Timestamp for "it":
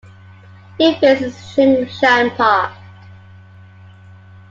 0.79-0.99